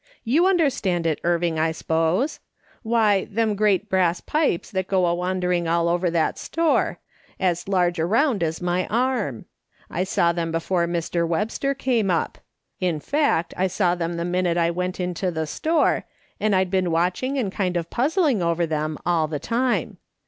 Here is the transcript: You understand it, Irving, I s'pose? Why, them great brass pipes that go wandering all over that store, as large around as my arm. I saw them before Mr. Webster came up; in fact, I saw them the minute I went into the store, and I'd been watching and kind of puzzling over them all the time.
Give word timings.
You 0.23 0.47
understand 0.47 1.05
it, 1.05 1.21
Irving, 1.23 1.59
I 1.59 1.71
s'pose? 1.71 2.39
Why, 2.81 3.25
them 3.25 3.53
great 3.53 3.87
brass 3.87 4.19
pipes 4.19 4.71
that 4.71 4.87
go 4.87 5.13
wandering 5.13 5.67
all 5.67 5.87
over 5.87 6.09
that 6.09 6.39
store, 6.39 6.97
as 7.39 7.67
large 7.67 7.99
around 7.99 8.41
as 8.41 8.63
my 8.63 8.87
arm. 8.87 9.45
I 9.91 10.03
saw 10.03 10.31
them 10.31 10.51
before 10.51 10.87
Mr. 10.87 11.27
Webster 11.27 11.75
came 11.75 12.09
up; 12.09 12.39
in 12.79 12.99
fact, 12.99 13.53
I 13.55 13.67
saw 13.67 13.93
them 13.93 14.15
the 14.15 14.25
minute 14.25 14.57
I 14.57 14.71
went 14.71 14.99
into 14.99 15.29
the 15.29 15.45
store, 15.45 16.05
and 16.39 16.55
I'd 16.55 16.71
been 16.71 16.89
watching 16.89 17.37
and 17.37 17.51
kind 17.51 17.77
of 17.77 17.91
puzzling 17.91 18.41
over 18.41 18.65
them 18.65 18.97
all 19.05 19.27
the 19.27 19.37
time. 19.37 19.97